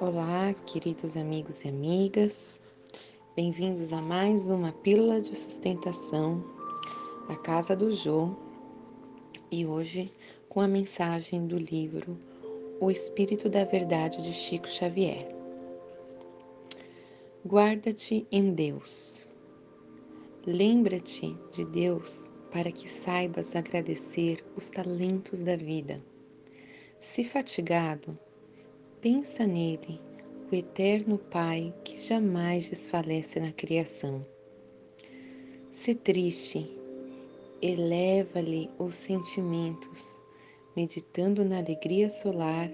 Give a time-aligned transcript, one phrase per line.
[0.00, 2.60] Olá, queridos amigos e amigas,
[3.34, 6.40] bem-vindos a mais uma Pílula de Sustentação
[7.26, 8.30] da Casa do Jô
[9.50, 10.12] e hoje
[10.48, 12.16] com a mensagem do livro
[12.80, 15.34] O Espírito da Verdade de Chico Xavier.
[17.44, 19.26] Guarda-te em Deus.
[20.46, 26.00] Lembra-te de Deus para que saibas agradecer os talentos da vida.
[27.00, 28.16] Se fatigado,
[29.00, 30.00] Pensa nele,
[30.50, 34.26] o eterno Pai que jamais desfalece na criação.
[35.70, 36.68] Se triste,
[37.62, 40.20] eleva-lhe os sentimentos,
[40.74, 42.68] meditando na alegria solar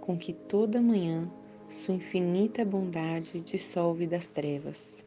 [0.00, 1.30] com que toda manhã
[1.68, 5.06] sua infinita bondade dissolve das trevas.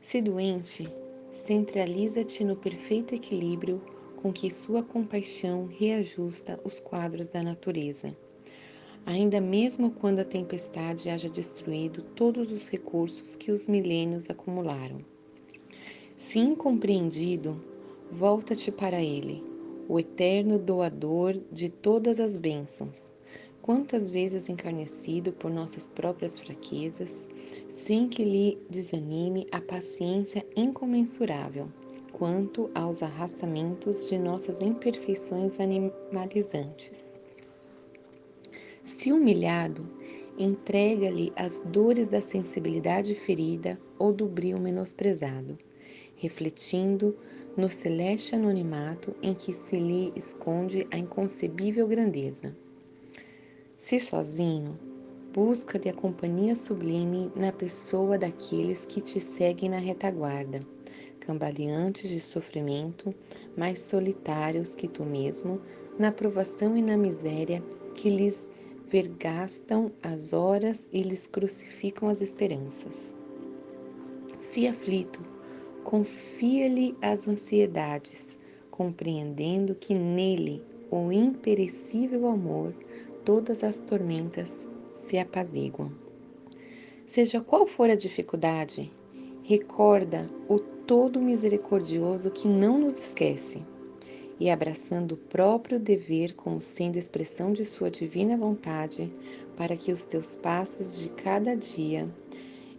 [0.00, 0.88] Se doente,
[1.30, 3.78] centraliza-te no perfeito equilíbrio
[4.22, 8.16] com que sua compaixão reajusta os quadros da natureza
[9.04, 15.04] ainda mesmo quando a tempestade haja destruído todos os recursos que os milênios acumularam.
[16.16, 17.62] Se incompreendido,
[18.10, 19.44] volta-te para Ele,
[19.88, 23.12] o eterno doador de todas as bênçãos,
[23.60, 27.28] quantas vezes encarnecido por nossas próprias fraquezas,
[27.68, 31.68] sem que lhe desanime a paciência incomensurável
[32.12, 37.11] quanto aos arrastamentos de nossas imperfeições animalizantes.
[39.02, 39.84] Se humilhado,
[40.38, 45.58] entrega-lhe as dores da sensibilidade ferida ou do brio menosprezado,
[46.14, 47.16] refletindo
[47.56, 52.56] no celeste anonimato em que se lhe esconde a inconcebível grandeza.
[53.76, 54.78] Se sozinho,
[55.34, 60.60] busca-lhe a companhia sublime na pessoa daqueles que te seguem na retaguarda,
[61.18, 63.12] cambaleantes de sofrimento,
[63.56, 65.60] mais solitários que tu mesmo,
[65.98, 67.60] na provação e na miséria
[67.96, 68.46] que lhes
[68.92, 73.14] vergastam as horas e lhes crucificam as esperanças.
[74.38, 75.18] Se aflito,
[75.82, 78.38] confia-lhe as ansiedades,
[78.70, 82.74] compreendendo que nele, o imperecível amor,
[83.24, 85.90] todas as tormentas se apaziguam.
[87.06, 88.92] Seja qual for a dificuldade,
[89.42, 93.64] recorda o todo misericordioso que não nos esquece
[94.42, 99.08] e abraçando o próprio dever como sendo expressão de sua divina vontade,
[99.56, 102.12] para que os teus passos de cada dia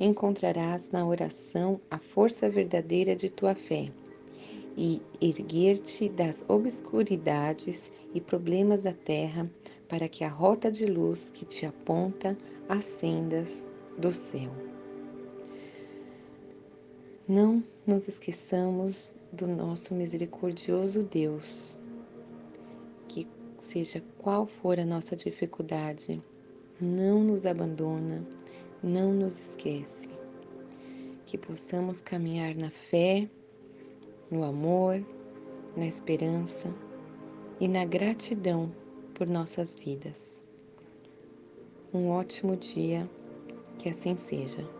[0.00, 3.90] encontrarás na oração a força verdadeira de tua fé
[4.74, 9.46] e erguer-te das obscuridades e problemas da terra
[9.86, 12.38] para que a rota de luz que te aponta
[12.70, 13.68] as sendas
[13.98, 14.69] do céu.
[17.30, 21.78] Não nos esqueçamos do nosso misericordioso Deus,
[23.06, 23.24] que
[23.60, 26.20] seja qual for a nossa dificuldade,
[26.80, 28.26] não nos abandona,
[28.82, 30.08] não nos esquece.
[31.24, 33.30] Que possamos caminhar na fé,
[34.28, 35.00] no amor,
[35.76, 36.66] na esperança
[37.60, 38.72] e na gratidão
[39.14, 40.42] por nossas vidas.
[41.94, 43.08] Um ótimo dia,
[43.78, 44.79] que assim seja.